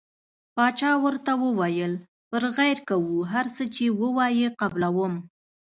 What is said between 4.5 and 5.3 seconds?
قبلووم.